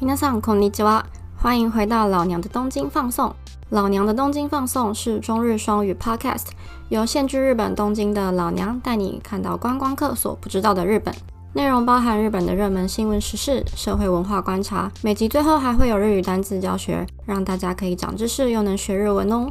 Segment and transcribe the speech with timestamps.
[0.00, 1.04] 皆さんこんにちは，
[1.36, 3.34] 欢迎回到老娘的东京放送。
[3.70, 6.46] 老娘的东京放送是中日双语 Podcast，
[6.88, 11.14] 由现居日本东京的老娘带你看到观光客所不知道的日本。
[11.54, 19.50] 内容包含日本的热门新闻时事、社会文化观察，每集最后还会有日语单词教学，让大家可以长知识又能学日文哦。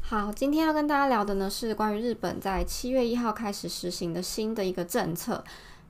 [0.00, 5.42] 好，今天要跟大家聊的呢是关于日本在七月一号开始实行的新的一个政策。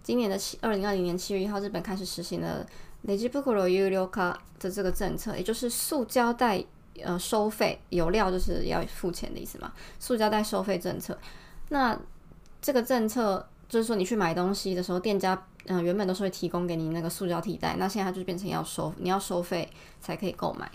[0.08, 2.66] 今年的七二零二零年七月一号，日本开始实行了
[3.02, 6.64] 累积不可流有料卡的这个政策，也就是塑胶袋
[7.04, 9.74] 呃收费有料就是要付钱的意思嘛？
[10.00, 11.18] 塑胶袋收费政策。
[11.68, 12.00] 那
[12.62, 19.70] 这个政策就是说，你去买东西的时候，店家嗯原本都是会提供给你那个塑胶替代，那现在它就变成要收，你要收费
[20.00, 20.72] 才可以购买。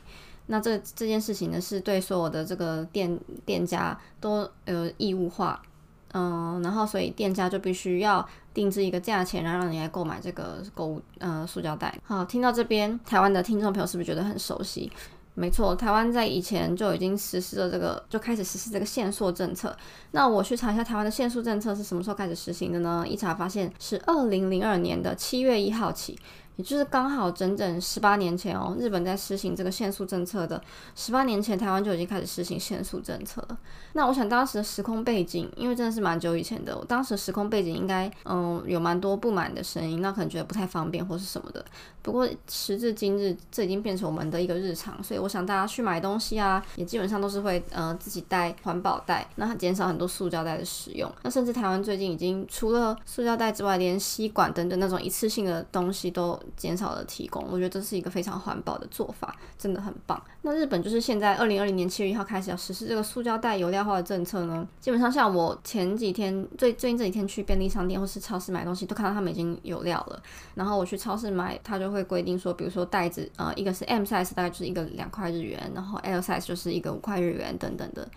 [0.49, 5.63] 那这这件事情呢，是对所有的这个店店家都呃义务化，
[6.13, 11.99] 嗯，然后所以店家就必须要定制一个价钱，然后让你来购买这个购物呃塑胶袋。
[12.05, 14.91] 好，听到这边，台湾的听众朋友是不是觉得很熟悉？
[15.35, 19.75] 没错，台湾在以前就已经实施了这个，就开始实施这个限塑政策。
[20.11, 23.03] 那我去查一下台湾的限塑政策是什么时候开始实行的呢？
[23.09, 26.19] 一查发现是二零零二年的七月一号起。
[26.57, 30.63] 也就是刚好整整十八年前哦，日本在实行这个限速政策的
[30.95, 33.59] 十八年前，台湾就已经开始实行限速政策了。
[33.95, 41.65] 那我想当时的时空背景，因为真的是蛮久以前的，我当时时空背景应该嗯有蛮多不满的声音，那可能觉得不太方便或是什么的。
[42.03, 51.11] 不过时至今日，这已经变成我们的一个日常，所以我想大家去买东西啊，也基本上都是会呃自己带环保袋，那减少很多塑胶袋的使用。
[51.23, 60.23] 那甚至台湾最近已经除了塑胶袋之外，连吸管等等那种一次性的东西都减少了提供，我觉得这是一个非常环保的做法，真的很棒。
[60.43, 64.67] 那日本就是现在二零二零年七月一号开始要实施这个塑胶袋有料化的政策呢。
[64.81, 70.23] 基本上像我前几天最最近这几天去便利商店或是超市买东西，都看到他们已经有料了。
[70.55, 78.09] 然后我去超市买，他就会规定说，比如说袋子，呃，一个是 M size，大概就是一个两块日元，然后 L size 就是一个五块日元等等的。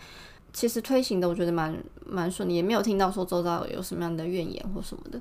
[0.51, 5.19] 其实推行的我觉得蛮蛮顺利，也没有听到说周遭有什么样的怨言或什么的。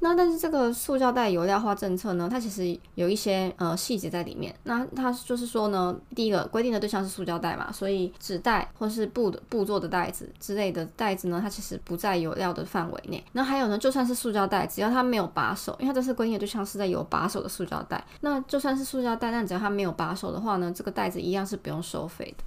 [0.00, 4.54] 那但是这个塑胶袋有料化政策呢，它其实有一些呃细节在里面。
[4.64, 13.22] 那它就是说呢，第一个规定的对象是塑胶袋嘛，所以纸袋或是布的布做的袋子之类的袋子呢，它其实不在有料的范围内。
[13.32, 22.44] 那还有呢，就算是塑胶袋，只要它没有把手，因为它这次规定的对象是在有把手的塑胶袋，那就算是塑胶袋，但只要它没有把手的话呢，这个袋子一样是不用收费的。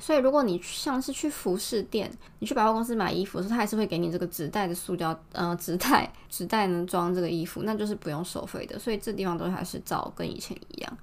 [0.00, 8.78] 所以，如果你像是去服饰店，你去百货公司买衣服的时候，他还是会给你这个纸袋的塑胶，呃，纸袋，纸袋能装这个衣服，那就是不用收费的。
[8.78, 10.98] 所以这地方都还是照跟以前一样。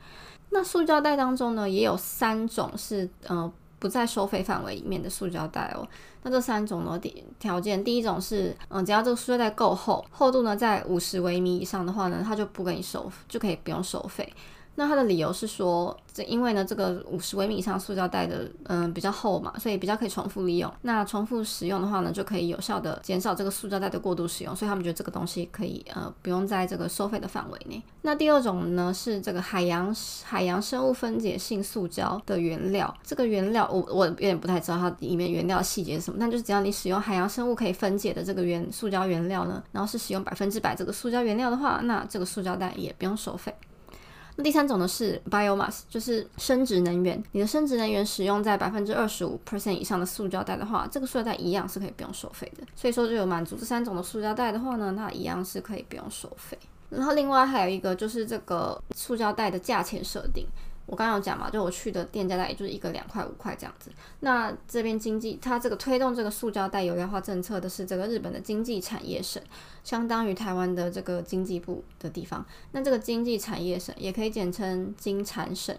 [0.49, 5.87] 那塑胶袋当中呢，也有三种是，呃，不在收费范围里面的塑胶袋哦。
[6.23, 14.33] 那这三种呢，第条件，第一种是，嗯，只要这个塑料袋够厚，厚度呢在五十微米以上的话呢，它就不给你收，就可以不用收费。
[14.79, 20.71] 那它的理由是说，这因为呢，这个五十微米以上塑胶袋的，嗯，比较厚嘛，所以比较可以重复利用。
[20.83, 27.81] 那重复使用的话呢，就可以有效的减少这个塑胶袋的过度使用，所以他们觉得这个东西可以，呃，不用在这个收费的范围内。
[28.03, 29.93] 那第二种呢，是这个海洋
[30.23, 32.93] 海洋生物分解性塑胶的原料。
[33.03, 43.51] 这个原料我我有点不太知道它里面原料细节是什么，但就是只要你使用海洋生物可以分解的这个原塑胶原料呢，然后是使用百分之百这个塑胶原料的话，那这个塑胶袋也不用收费。
[44.43, 47.21] 第三种呢是 biomass，就是生殖能源。
[47.31, 52.63] 你的生殖能源使用在百分之二十五 percent 以上的塑胶袋的话，这个塑料袋一样是可以不用收费的。
[52.75, 56.57] 所以说，就有满足这三种的塑胶袋的话呢，那一样是可以不用收费。
[56.89, 60.45] 然后另外还有一个就是这个塑胶袋的价钱设定。
[60.87, 63.91] 我刚刚有讲嘛，就我去的店家袋也就是一个两块五块这样子。
[64.21, 69.43] 那这边经济，它这个推动这个塑胶袋有料化政策的是这个日本的经济产业省，
[69.83, 72.43] 相当于台湾的这个经济部的地方。
[72.71, 75.75] 那这个经济产业省也可以简称经产省。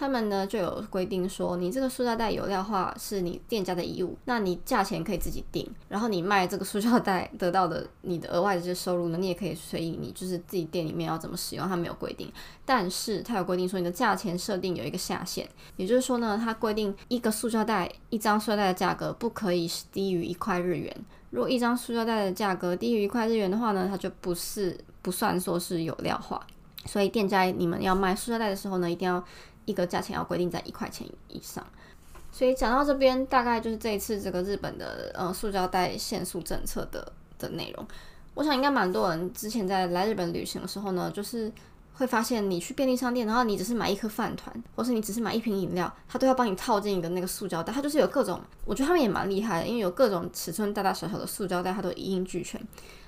[0.00, 12.32] 他们呢就有规定说，你这个塑料袋有料化是你店家的义务，那你价钱可以自己定，然后你卖这个塑料袋得到的你的额外的这些收入呢，你也可以随意你就是自己店里面要怎么使用，它没有规定，
[12.64, 15.46] 但是它有规定说你的价钱设定有一个下限，
[15.76, 20.96] 也就是说呢，它规定一个塑料袋一张塑料袋的价格不可以低于一块日元，
[21.28, 26.40] 如果一张塑料袋的价格低于一块日元的话呢，它就不是不算说是有料化，
[26.86, 29.22] 所以店家你们要卖塑料袋的时候呢，一定要。
[29.70, 31.64] 一个价钱要规定在一块钱以上，
[32.32, 37.86] 所以讲到这边，大概就是这一次这个日本的呃塑胶袋限速政策的的内容。
[38.34, 41.50] 我想应该蛮多人之前在来日本旅行的时候呢，就是
[41.94, 47.72] 会发现，你去便利商店，然后你只是买一颗饭团，或是你只是买一瓶饮料，它都要帮你套进一个那个塑胶袋。
[47.72, 52.60] 它就是有各种，我觉得他们也蛮厉害的，因为有各种尺寸大大小小的塑胶袋，它都一应俱全。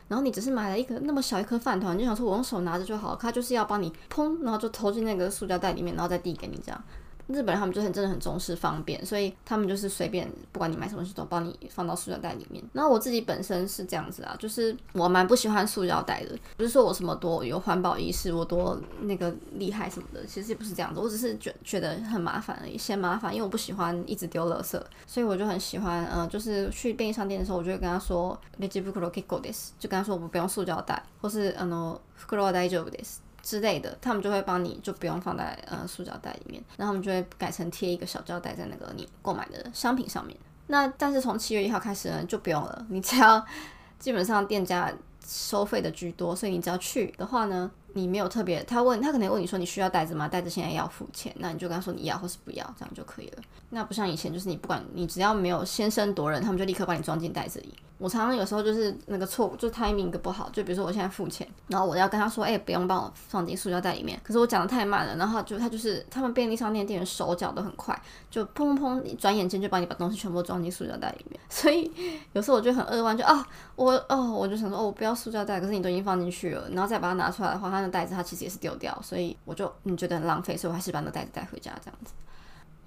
[0.09, 6.85] 然后你只是买了一个那么小一颗饭团，就想说我用手拿着就好，他就是要帮你砰，然后就投进那个塑胶袋里面，然后再递给你这样。
[7.29, 12.63] 日本人他们就很真的很重视方便，所以他们就是随便不管你买什么东西都帮你放到塑料袋里面。
[12.73, 33.17] 然后我自己本身是这样子啊，就是我蛮不喜欢塑料袋的，不是说我什么多有环保意识，我多那个厉害什么的，其实也不是这样子，我只是觉觉得很麻烦而已，嫌麻烦，因为我不喜欢一直丢垃圾，所以我就很喜欢，嗯，就是去便利商店的时候，我就会跟他说 e e e 就跟他说我们不用塑料袋，或是嗯，no fukuro dai jo des。
[33.43, 40.37] 之类的，他们就会帮你，就不用放在呃塑胶袋里面，然后他们就会改成贴一个小胶带在那个你购买的商品上面。
[40.69, 43.45] 那但是从七月一号开始呢，就不用了，你只要
[43.99, 44.93] 基本上店家
[45.27, 50.29] 收费的居多，所以你只要去的话呢，你没有特别，他问他可能问你说你需要袋子吗？
[50.29, 53.43] 袋子现在要付钱，那你就跟他说你要或是不要，这样就可以了。
[53.71, 57.75] 那不像以前，就是你不管你只要没有先声夺人，他们就立刻把你装进袋子里。
[57.99, 60.51] 我常常有时候就是那个错误，就 timing 不好。
[60.53, 64.19] 就比如说我现在付钱，然后我要跟他说，哎，不用帮我放进塑胶袋里面。
[64.25, 67.97] 可是我讲的太慢了，然后就他就是他们便利商店店员手脚都很快，
[68.29, 71.39] 就砰砰砰，转眼间就帮你把东西全部装进塑胶袋里面。
[71.49, 71.89] 所以
[72.33, 73.47] 有时候我就很扼腕，就啊，
[73.77, 82.13] 我哦，我就想说，哦，我不要塑胶袋，可是你都已经放进去了，然后再把它拿出来的话，它那袋子它其实也是丢掉，所以我就你觉得很浪费，所以我还是把那袋子带回家这样子。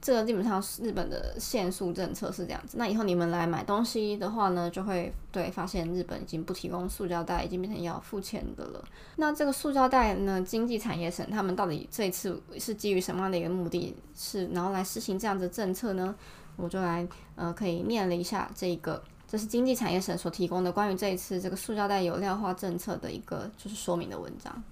[0.01, 2.77] 这个基本上日本的限速政策是这样子。
[2.77, 8.83] 那以后你们来买东西的话呢，就会对发现日本已经不提供塑胶袋，已经变成要付钱的了。
[9.15, 16.13] 那这个塑胶袋呢，经济产业省他们到底这一次是基于什么样的一个目的，是然后来实行这样的政策呢？
[16.55, 24.63] 我就来呃可以念了一下这个，这是经济产业省所提供的关于这一次这个塑胶袋有料化政策的一个就是说明的文章。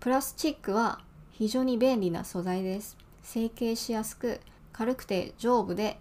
[0.00, 1.00] プラスチックは
[1.32, 2.96] 非常に便利な素材です。
[3.26, 4.40] 成形しやすく
[4.72, 5.98] 軽くて丈夫で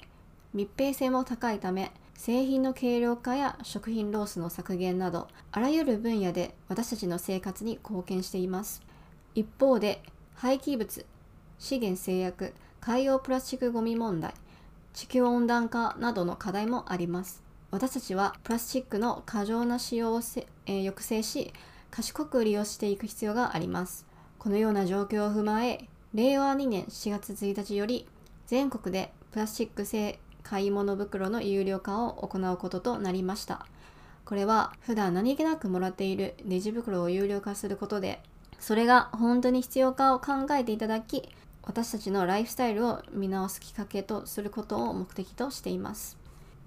[0.54, 8.84] 密閉性も高いため製品の軽量化や食品ロースの削減などあらゆる分野で私たちの生活に貢献しています
[9.34, 10.04] 一方で
[10.36, 11.06] 廃棄物
[11.58, 14.34] 資源制約海洋プラスチックごみ問題
[14.94, 21.54] 地球温暖化などの課題もあります私たちはプラスチックの過剰な使用を、えー、抑制し
[21.96, 24.06] 賢く利用していく必要があります。
[24.38, 28.06] このような状況を踏まえ令和2年4月1日より
[28.48, 33.66] 全国でプラスチック製買い物袋の有料化を行うこととなりました。
[34.26, 38.20] これは普段何気なくもらっているレジ袋を有料化することで
[38.60, 41.30] それが本当に必要かを考えていただき
[41.64, 46.25] 私たちのライフスタイルを見直すきっかけとすることを目的としています。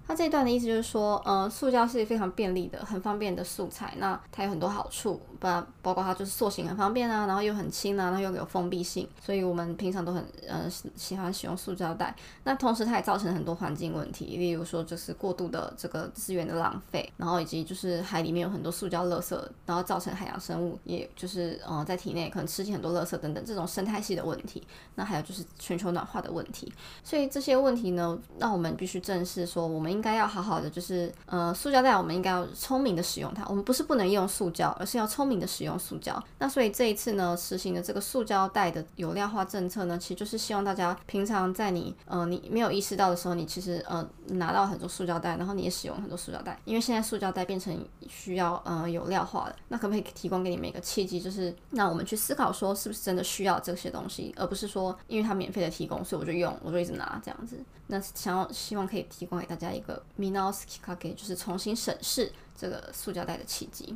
[0.09, 3.93] 他这一段的意思就是说，呃，塑胶是非常便利的、很方便的素材。
[3.99, 10.65] 那它有很多好处，包包括它就是塑形很方便啊，然后又很轻啊，然后又有封闭性，所以我们平常都很呃
[10.95, 12.15] 喜欢使用塑胶袋。
[12.45, 24.65] 那同时它也造成很多环境问题，例如说就是过度的这个资源的浪费，然后以及就是海里面有很多塑胶垃圾，然后造成海洋生物也就是呃在体内可能吃进很多垃圾等等这种生态系的问题。
[24.95, 26.71] 那还有就是全球暖化的问题。
[27.03, 29.89] 所以这些问题呢，让我们必须正视说我们。
[29.89, 33.43] 应该要好好的，就是呃，塑胶袋我们应该要聪明的使用它。
[33.49, 36.21] 我们不是不能用塑胶，而是要聪明的使用塑胶。
[36.39, 46.59] 那所以这一次呢，实行的这个塑胶袋的有料化政策呢，其实就是希望大家平常在你呃你没有意识到的时候，你其实呃拿到很多塑胶袋，然后你也使用很多塑胶袋。
[46.65, 57.57] 因为现在塑胶袋变成需要呃有料化的，那可不可以提供给你们一个契机，就是那我们去思考说是不是真的需要这些东西，而不是说因为它免费的提供，所以我就用，我就一直拿这样子。
[57.87, 60.01] 那想要希望可以提供给大家一个。
[60.17, 63.95] m i n o s k i k a k e 就是重新审视这个塑胶袋的契机。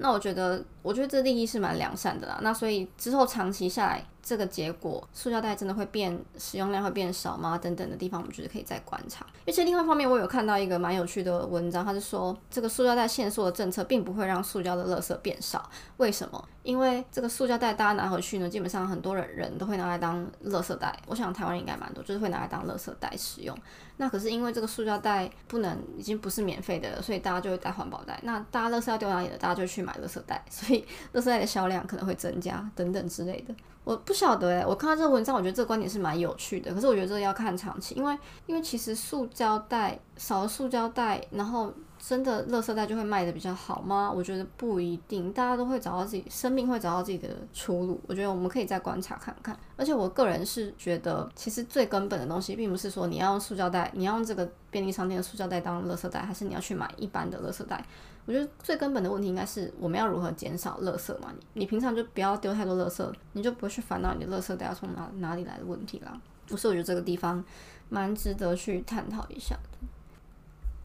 [0.00, 2.38] 那我觉得，我觉得这利益是蛮良善的啦。
[2.42, 4.04] 那所以之后长期下来。
[4.22, 7.58] 这个结果，塑胶袋真的会变使用量会变少吗？
[7.58, 9.26] 等等的地方，我们觉得可以再观察。
[9.46, 15.68] 而且另外一方面，我有看到一个蛮有趣的文章，它是说这个塑胶袋限塑的政策并不会让塑胶的垃圾变少。
[15.96, 16.48] 为什么？
[16.62, 20.94] 因为这个塑胶袋大家拿回去呢，基本上很多人人都会拿来当垃圾袋。
[21.06, 23.56] 我想台湾应该蛮多，就是会拿来当垃圾袋使用。
[23.96, 28.20] 那可是因为这个塑胶袋不能已经不是免费的了，所以大家就会带环保袋。
[28.22, 29.38] 那大家垃圾要丢哪里的？
[29.38, 30.84] 大家就去买垃圾袋，所以
[31.14, 33.54] 垃圾袋的销量可能会增加等等之类的。
[33.82, 36.72] 我不晓得哎，我看到这个文章，我觉得这个观点是蛮有趣的。
[36.74, 44.10] 可是我觉得这个要看长期，因为因为其实塑胶袋少了塑胶袋，然后真的垃圾袋就会卖的比较好吗？
[44.10, 48.00] 我觉得不一定，大家都会找到自己生命会找到自己的出路。
[48.06, 49.54] 我觉得我们可以再观察看看。
[49.76, 57.84] 而且我个人是觉得，其实最根本的东西，并不是说你要用塑胶袋，你要用这个便利商店的塑胶袋当垃圾袋，还是你要去买一般的垃圾袋。
[58.24, 61.30] 我觉得最根本的问题应该是我们要如何减少垃圾嘛？
[61.38, 66.18] 你你平常就不要丢太多垃圾，你就不会去烦恼你的垃圾袋要从哪哪里来的问题啦。
[66.46, 67.44] 不是，我觉得这个地方
[67.90, 69.86] 蛮值得去探讨一下的。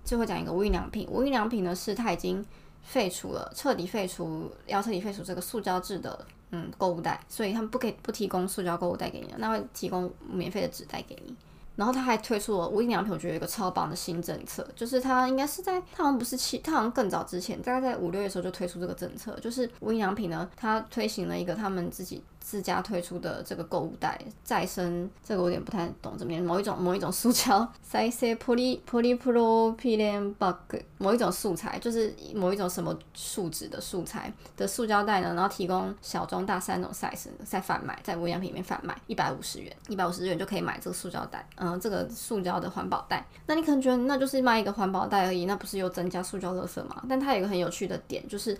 [0.05, 2.45] 最后讲一个无印良品，无印良品呢是它已经
[2.83, 11.35] 废除了，彻底废除，要彻底废除这个塑胶制的嗯购物袋，所以他们不可以不提供塑胶购物袋给你，那会提供免费的纸袋给你。
[11.75, 22.23] 然后他还推出了无印良品，我觉得一个超棒的新政策，就是他应该是在，他好像不是七，他好像更早之前，大概在五六月的时候就推出这个政策，就是无印良品呢，它推行了一个他们自己。
[22.45, 26.43] 自家推出的这个购物袋再生，这个我有点不太懂，怎么样？
[26.43, 35.33] 某一种某一种塑胶，再生 poly polypropylene bag，某一种素材，就是某一种什么树脂的素材的塑胶袋呢？
[35.33, 43.25] 然后提供小、中、大三种 size 在贩卖，在无印良品里面贩卖，一百五十元，一百五十元就可以买这个塑胶袋，嗯，这个塑胶的环保袋。
[43.47, 47.03] 那你可能觉得那就是卖一个环保袋而已，那不是又增加塑胶垃圾吗？
[47.09, 48.55] 但它有一个很有趣的点，就是。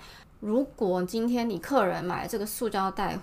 [0.45, 3.19] 如果今天你客人买了这个塑胶袋，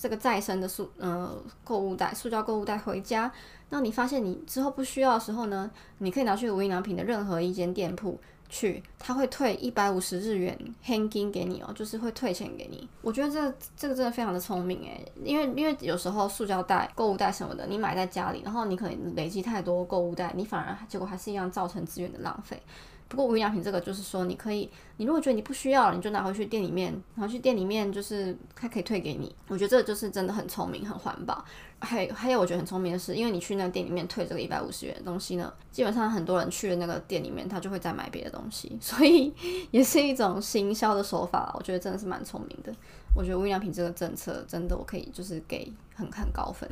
[0.00, 3.30] 这个再生的塑呃购物袋，塑胶购物袋回家，
[3.68, 8.18] 那你发现你之后不需要的时候呢，你可以拿去无印良品的任何一间店铺
[8.54, 12.86] 去，他会退一百五十日元 hanging 给你哦，就是会退钱给你。
[13.00, 22.60] 我觉得这这个真的非常的聪明诶，因为因为有时候塑胶袋、购物袋什么的，你买在家里，然后你可能累积太多购物袋，你反而结果还是一样造成资源的浪费。
[23.08, 29.34] 不过无印良品这个就是说，你可以，你如果觉得你不需要了，你就拿回去店里面，拿去店里面就是它可以退给你。
[29.48, 31.44] 我觉得这个就是真的很聪明，很环保。
[31.82, 39.34] 还还有我觉得很聪明的是，因为你去那个店里面退这个一百五十元的东西呢，基本上很多人去了那个店里面，他就会再买别的东西， 所以
[39.70, 41.52] 也是一种行销的手法。
[41.58, 42.72] 我觉得真的是蛮聪明的。
[43.14, 46.68] 我觉得无印良品这个政策真的我可以就是给很很高分。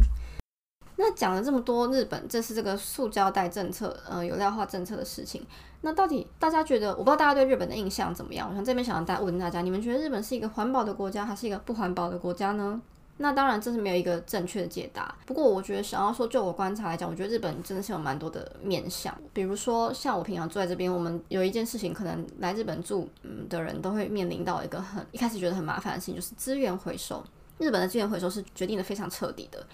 [0.96, 5.44] 那讲了这么多日本，这是这个塑胶袋政策，呃，有料化政策的事情。
[5.80, 8.48] 那到底大家觉得，我不知道大家对日本的印象怎么样？
[8.50, 12.80] 我想这边想要大问大家，你们觉得日本是一个环保的国家，还是一个不环保的国家呢？
[13.22, 15.14] 那当然这是没有一个正确的解答。
[15.26, 19.16] 不过我觉得想要说，就我观察来讲，我觉得日本真的是有蛮多的面向。
[19.32, 27.22] 比如说像我平常住在这边，我们有一件事情，可能来日本住嗯的人都会面临到一个很一开始觉得很麻烦的事情，就是资源回收。
[27.58, 29.64] 日本的资源回收是决定的非常彻底的。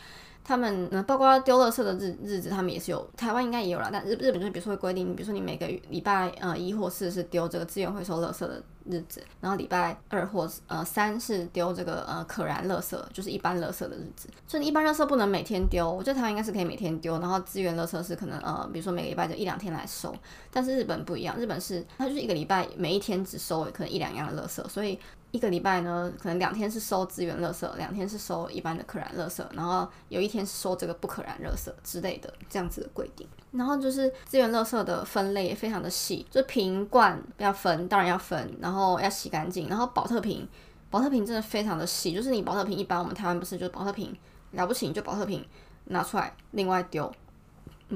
[0.43, 3.91] 他们嗯，包括丢垃圾的日日子，他们也是有，台湾应该也有啦。
[3.93, 14.29] 但日日本就是比如说会规定，比如说你每个礼拜呃一或四是丢这个资源回收垃圾的日子，然后礼拜二或呃三是丢这个呃可燃垃圾，就是一般垃圾的日子。
[14.47, 20.15] 所以你一般垃圾不能每天丢，我觉得台湾应该是可以每天丢，然后资源垃圾是可能呃比如说每个礼拜就一两天来收。
[20.51, 24.99] 但是日本不一样，日本是它就是一个礼拜每一天只收可能一两样的垃圾，所以。
[25.33, 33.29] 一个礼拜呢，可能两天是收资源垃圾，两天是收一般的可燃垃圾，然后有一天是收这个不可燃垃圾之类的这样子的规定。
[33.51, 39.69] 然后就是资源垃圾的分类也非常的细，就瓶罐要分，当然要分，然后然后要洗干净。
[39.69, 40.47] 然后保特瓶，
[40.91, 44.15] 保特瓶真的非常的细，就是你保特瓶一般我们台湾不是就保特瓶
[44.53, 45.43] 了不起，你就保特瓶
[45.87, 47.11] 拿出来另外丢，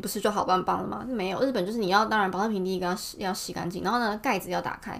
[0.00, 1.04] 不是就好棒棒了吗？
[1.06, 4.98] 没有，日本就是你要当然保特瓶第一个要要洗干净，然后呢盖子要打开。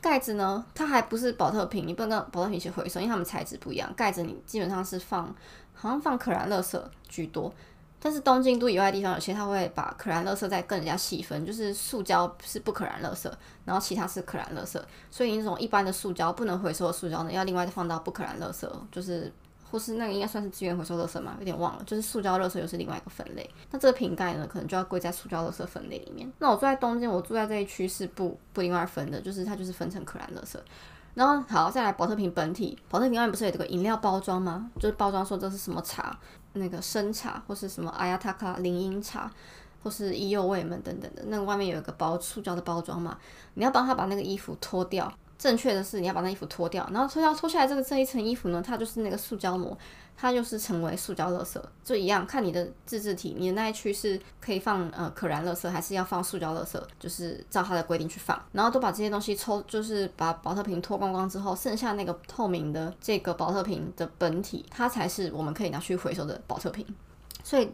[0.00, 3.88] 盖子呢，它还不是保特瓶，你不能跟保特瓶一起回收，因为它们材质不一样。
[3.94, 5.32] 盖子你基本上是放，
[5.72, 7.54] 好像放可燃垃圾居多，
[8.02, 13.30] 但是东京都以外的地方，有些它会把可燃垃圾再更加细分，就是塑胶是不可燃垃圾，
[13.64, 14.80] 然后其他是可燃垃圾，
[15.10, 19.32] 所以那种一般的塑胶不能回收的塑胶呢，要另外放到不可燃垃圾，就是。
[19.70, 21.82] 或是那个应该算是资源回收垃圾嘛，有点忘了。
[21.86, 23.50] 就是塑胶垃圾又是另外一个分类。
[23.70, 26.30] 那这个瓶盖呢，可能就要归在塑胶垃圾分类里面。
[26.40, 30.58] 那我住在东京，我住在这一区是不不另外分的，就是它就是分成可燃垃圾。
[31.14, 34.70] 然后好，再来保特瓶本体，保特瓶外面不是有这个饮料包装吗？
[34.78, 36.18] 就是包装说这是什么茶，
[36.54, 39.30] 那个生茶或是什么阿亚塔卡林荫茶，
[39.82, 43.18] 或是伊右卫门等等的，那外面有一个包塑胶的包装嘛，
[43.54, 45.12] 你要帮他把那个衣服脱掉。
[45.42, 49.76] 正确的是，你要把那衣服脱掉，然后脱掉脱下来这个这一层衣服呢，它就是那个塑胶膜，
[50.16, 66.86] 它就是成为塑胶垃圾，就一样，看你的自制体，你的那一区是可以放呃可燃垃圾，还是要放塑胶垃圾，就是照它的规定去放，然后都把这些东西抽，就是把保特瓶脱光光之后，剩下那个透明的这个保特瓶的本体，它才是我们可以拿去回收的保特瓶，
[67.42, 67.68] 所以。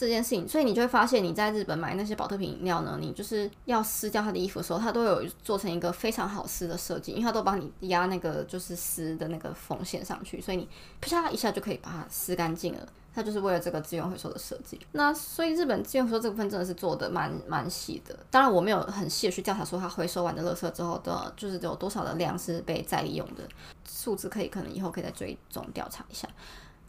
[0.00, 10.66] 这件事情，所以你就会发现，你在日本买那些保特瓶饮料呢，你就是要撕掉它的衣服的时候，它都有做成一个非常好撕的设计，因为它都帮你压那个就是撕的那个缝线上去，所以你
[11.02, 12.88] 啪一下就可以把它撕干净了。
[13.12, 14.78] 它就是为了这个资源回收的设计。
[14.92, 18.16] 那所以日本资源回收这部分真的是做的蛮蛮细的。
[18.30, 23.42] 当然我没有很细的去调查说它回收完的垃圾之后的，就是有多少的量是被再利用的
[23.84, 26.28] 数字，可以可能以后可以再追踪调查一下。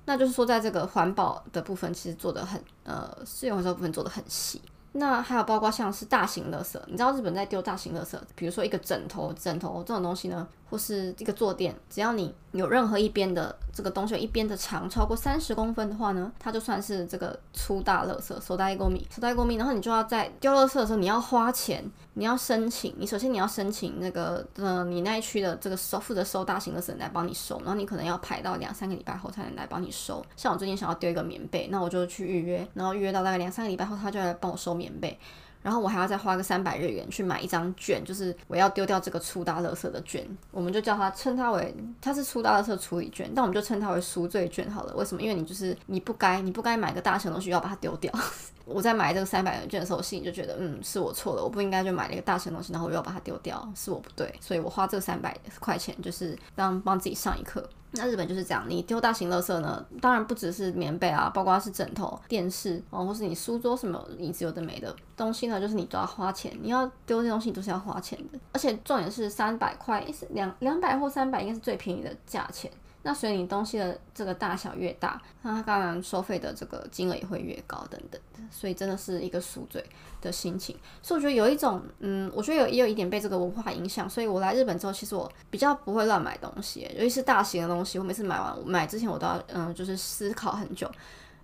[0.06, 4.62] 那就是说，在这个环保的部分，其实做的很呃，资源回收部分做的很细。
[4.94, 30.26] 那还有包括像是大型垃圾，你知道日本在丢大型垃圾，比如说一个枕头，枕头这种东西呢，或是一个坐垫，只要你有任何一边的这个东西，有一边的长超过三十公分的话呢，它就算是这个粗大垃圾，手袋过米，手袋过米，然后你就要在丢垃圾的时候，你要花钱，你要申请，你首先你要申请那个呃，你那一区的这个收负责收大型垃圾来帮你收，然后你可能要排到两三个礼拜后才能来帮你收。
[30.38, 35.20] 像我最近想要丢一个棉被，那我就去预约，然后预约到大概两三个礼拜后，他就来帮我收棉被。
[35.62, 44.96] 然后我还要再花个三百日元去买一张券，就是我要丢掉这个粗大垃圾的券，我们就叫它称它为它是粗大垃圾处理券，但我们就称它为赎罪券好了。
[44.96, 45.22] 为什么？
[45.22, 48.12] 因为你就是你不该你不该买个大型东西要把它丢掉。
[48.66, 57.68] 我在买这个三百元券的时候，心里就觉得，嗯，是我错了，我不应该就买了一个大型东西，然后我又要把它丢掉，是我不对，所以我花这三百块钱就是当帮自己上一课。
[57.94, 72.72] 那日本就是这样，你丢大型垃圾呢，当然不只是棉被啊，包括是枕头、电视哦，或是你书桌什么椅子有的没的东西呢，就是你都要花钱，你要丢这东西都是要花钱的，而且重点是三百块，一两两百或三百应该是最便宜的价钱。
[73.04, 79.84] 那所以你东西的这个大小越大，那它当然收费的这个金额也会越高等等的，所以真的是一个赎罪
[80.22, 80.78] 的心情。
[81.02, 90.90] 所以我觉得有一种，嗯，我觉得有也有一点被这个文化影响，所以我来日本之后，其实我比较不会乱买东西，尤其是大型的东西，我每次买完买之前我都要，嗯，就是思考很久。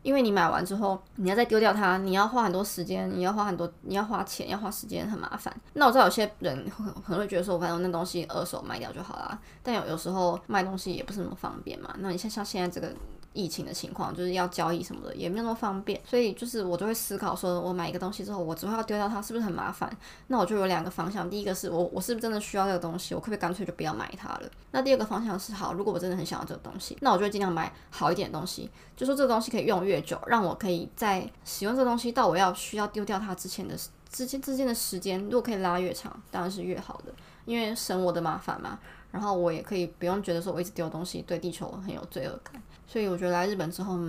[0.07, 5.53] 因为你买完之后，你要再丢掉它，你要花很多时间，你要花很多，你要花钱，要花时间，很麻烦。
[5.73, 6.65] 那我知道有些人
[7.05, 11.93] 可能会觉得说，我反正那东西二手卖掉就好了，但有有时候卖东西也不是那么方便嘛。
[11.99, 12.95] 那你像像现在这个。
[13.37, 19.95] 疫情的情况，就是要交易什么的也没有那么方便，所以就是我就会思考说，我买一个东西之后，我之后要丢掉它，是不是很麻烦？
[20.27, 24.49] 那我就有两个方向，第一个是我我是不是真的需要这个东西，我可不可以干脆就不要买它了？
[24.71, 33.75] 那第二个方向是，好，如果我真的很想要这个东西，那我就会尽量买好一点的东西，就说这个东西可以用越久，让我可以在使用这个东西到我要需要丢掉它之前的
[34.09, 37.13] 之间之间的时间，如果可以拉越长，当然是越好的，
[37.45, 38.79] 因为省我的麻烦嘛。
[39.09, 43.99] 然后我也可以不用觉得说我一直丢东西对地球很有罪恶感，所以我觉得来日本之后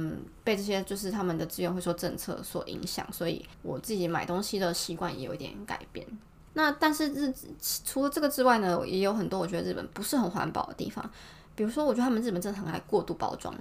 [0.44, 6.06] 被这些就是他们的资源回收政策所影响，所以我自己买东西的习惯也有一点改变。
[6.54, 7.34] 那但是日
[7.84, 11.10] 除了这个之外呢，也有很多我觉得日本不是很环保的地方，
[11.54, 13.54] 比如说我觉得他们日本真的很爱过度包装。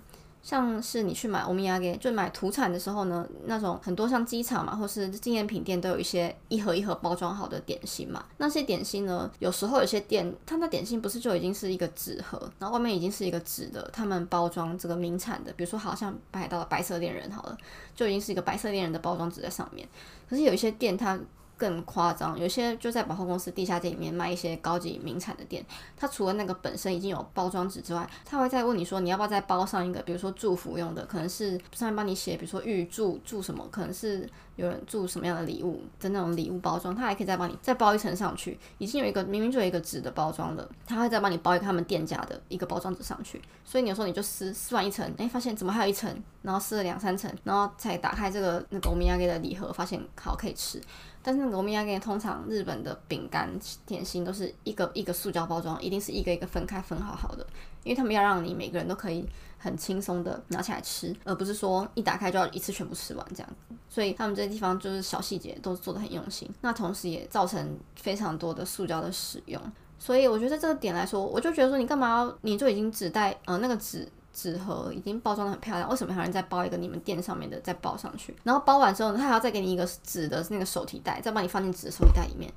[0.48, 8.24] 像是你去买欧米亚给，就买土产的时候呢，那种很多像机场嘛，或是纪念品店都有一些一盒一盒包装好的点心嘛。
[8.38, 17.58] 那些点心呢，有时候有些店，它的点心不是就已经是一个纸盒，然后外面已经是一个纸的，他们包装这个名产的，比如说好像买到了白色恋人好了，
[17.94, 19.86] 就已经是一个白色恋人的包装纸在上面。
[20.30, 21.20] 可是有一些店它。
[21.58, 25.66] 更夸张，有些就在百货公司地下店里面卖一些高级名产的店，
[25.98, 50.82] 它除了那个本身已经有包装纸之外，他会再问你说你要不要再包上一个，比如说祝福用的，可能是上面帮你写，比如说预祝祝什么，可能是有人祝什么样的礼物的那种礼物包装，他还可以再帮你再包一层上去，已经有一个明明就有一个纸的包装了，他会再帮你包一个他们店家的一个包装纸上去，所以你有时候你就撕撕完一层，哎，发现怎么还有一层，然后撕了两三层，然后才打开这个那个欧米亚给的礼盒，发现好可以吃。
[51.28, 53.52] 但是那个欧米亚给通常日本的饼干
[53.86, 57.46] 点心都是一个一个塑胶包装，一定是一个一个分开分好好的，
[57.84, 63.50] 因为他们要让你每个人都可以很轻松的拿起来吃，而不是说一打开就要一次全部吃完这样。
[63.90, 69.62] 所以他们这些地方就是小细节都做的很用心，那同时也造成非常多的塑胶的使用。
[70.00, 74.08] 所以我觉得这个点来说，我就觉得说你干嘛你就已经只带呃那个纸。
[74.38, 78.36] 纸盒已经包装的很漂亮，为什么还要再包一个你们店上面的再包上去？
[78.44, 82.54] 然后包完之后，他还要再给你一个纸的那个手提袋，再帮你放进纸的手提袋里面。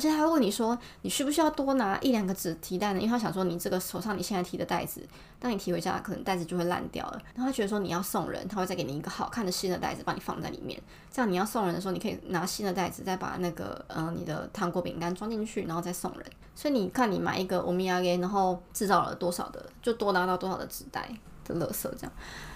[0.00, 2.98] 而且他会问你说，你需不需要多拿一两个纸提袋呢？
[2.98, 5.06] 因为他想说你这个手上你现在提的袋子，
[5.38, 7.20] 当你提回家，可能袋子就会烂掉了。
[7.34, 10.80] 然后他觉得说你要送人，他会再给你一个好看的新的袋子，帮你放在里面。
[11.12, 16.24] 这样你要送人的时候，你可以拿新的袋子，再把那个嗯你的糖果饼干装进去，然后再送人。
[16.54, 21.10] 所以你看，你买一个欧米亚给，然后制造了多少的，就多拿到多少的纸袋。
[21.58, 22.12] 的垃圾这样，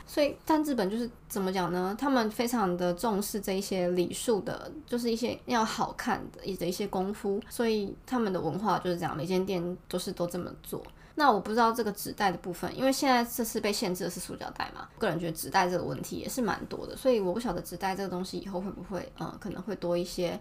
[0.06, 1.94] 所以但日本就是怎么讲呢？
[1.98, 10.82] 他们非常的重视这一些礼数的，就是一些要好看的一的一些功夫，所以他们的文化就是这样，每间店都是都这么做。
[11.16, 20.36] 那我不知道这个纸袋的部分，因为现在这次被限制的是塑胶袋嘛，个人觉得纸袋这个问题也是蛮多的，所以我不晓得纸袋这个东西以后会不会，嗯，可能会多一些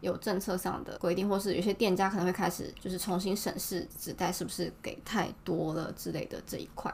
[0.00, 6.92] 有政策上的规定，或是有些店家可能会开始就是重新审视纸袋是不是给太多了之类的这一块。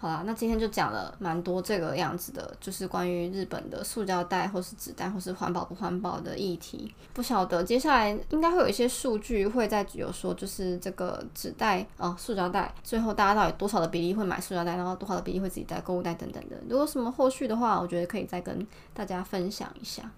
[0.00, 6.90] 好啦，那今天就讲了蛮多这个样子的，就是关于日本的塑胶袋或是纸袋或是环保不环保的议题。
[7.12, 16.56] 不晓得接下来应该会有一些数据会在有说，就是这个纸袋哦，塑胶袋，最后大家到底多少的比例会买塑胶袋，然后多少的比例会自己带购物袋等等的。
[16.66, 20.10] 如果什么后续的话，我觉得可以再跟大家分享一下。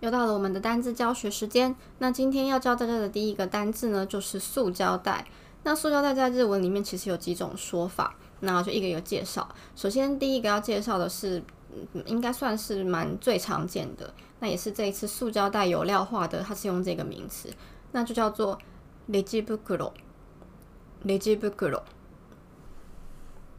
[0.00, 1.74] 又到了我们的单字教学时间。
[1.98, 5.26] 那今天要教大家的第一个单字呢，就是塑胶袋。
[5.62, 9.48] 那塑胶袋在日文里面其实有几种说法，那我就一个一个介绍。
[9.74, 11.42] 首先第一个要介绍的是，
[12.04, 17.48] 应该算是蛮最常见的，那也是这一次塑胶袋有料化的，它是用这个名词，
[17.92, 18.58] 那就叫做
[19.08, 19.54] レジ袋。
[21.04, 21.82] レジ袋。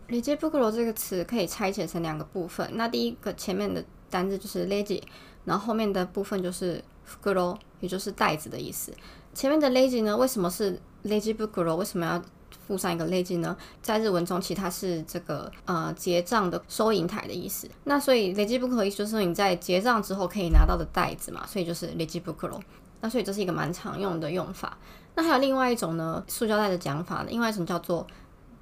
[0.08, 2.70] レジ袋这个词可以拆解成两个部分。
[2.74, 5.01] 那第一个前面的 单字就是 lazy，。
[5.47, 8.93] 然后后面的部分就是 fukuro，也就是袋子的意思。
[9.33, 11.77] 前面的 lazy 呢，为什么是 lazy fukuro？
[11.77, 12.23] 为什么要
[12.67, 13.57] 附上一个 lazy 呢？
[13.81, 17.67] 在日文中，其实它是这个呃结账的收银台的意思。
[17.85, 22.61] 那所以 lazy fukuro 意思就是你在结账之后可以拿到的袋子嘛，所以就是 lazy fukuro。
[23.01, 24.77] 那所以这是一个蛮常用的用法。
[25.15, 28.07] 那还有另外一种呢，塑胶袋的讲法呢，另外一种叫做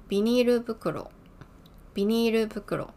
[0.07, 2.87] biniru fukuro，biniru fukuro。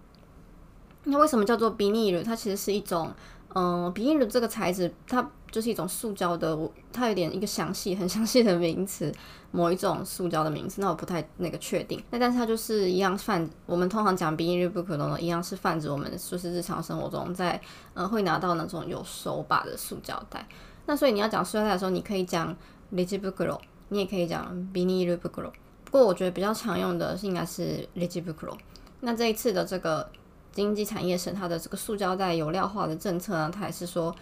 [1.05, 2.25] 那为什么叫做 binil？
[2.25, 3.13] 它其实是一种
[3.55, 6.57] 嗯，比尼鲁这个材质，它就是一种塑胶的，
[6.91, 9.13] 它有点一个详细、很详细的名词，
[9.51, 12.03] 某一种塑胶的名字，那我不太那个确定。
[12.11, 17.61] 那但是它就是一样泛，我们通常讲比尼鲁不可能的，一样是泛指我们就是日常生活中在
[17.93, 20.49] 呃会拿到那种有手把的塑胶袋。
[20.87, 22.57] 那所以你要讲塑料袋的时候，你可以讲
[22.91, 23.61] l e g i b u k r o
[23.91, 25.51] 你也可以讲 biniru bukuro。
[25.85, 28.57] 不过我觉得比较常用的是应该是 l e g i b u k r o
[29.01, 30.09] 那这一次的这个。
[30.53, 34.15] 经济产业省它的这个塑胶袋有料化的政策呢，它也是说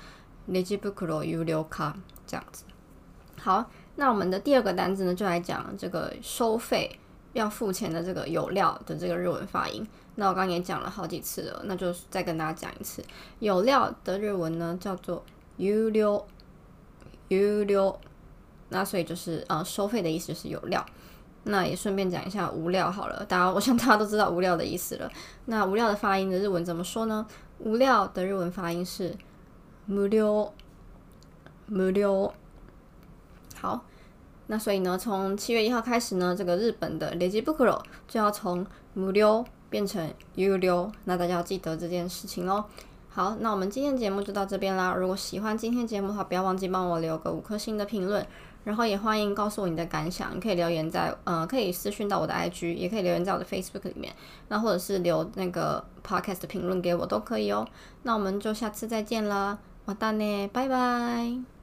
[0.48, 2.64] “legibukuro u l 卡”这样子。
[3.36, 6.98] 好，那我们的第二个单词呢，就来讲这个收费
[7.32, 9.86] 要付钱的这个有料的这个日文发音。
[10.16, 13.02] 那我刚刚也讲了好几次了，那就再跟大家讲一次，
[13.38, 15.24] 有料的日文呢叫做
[15.56, 16.26] “u 料
[17.28, 17.98] u 料”，
[18.68, 20.84] 那所以就是呃收费的意思是有料。
[21.44, 25.10] 那也顺便讲一下无料好了，大家我想大家都知道无料的意思了。
[25.46, 27.26] 那无料的发音的日文怎么说呢？
[27.58, 29.16] 无料的日文发音是
[29.88, 30.52] 无料，
[31.68, 32.32] 无料。
[33.58, 33.84] 好，
[34.46, 42.64] 那所以呢，从七月一号开始呢，这个日本的レジ袋就要从無料变成有料，那大家要记得这件事情哦。
[43.08, 44.94] 好，那我们今天节目就到这边啦。
[44.94, 48.24] 如果喜欢今天节目的话，不要忘记帮我留个五颗星的评论。
[48.64, 54.14] 然后也欢迎告诉我你的感想，你可以留言在呃，可以私讯到我的 IG，也可以留言在我的 Facebook 里面，
[54.48, 57.66] 那或者是留那个 Podcast 评论给我都可以哦。
[58.02, 61.59] 那我们就下次再见啦，完蛋呢，拜拜。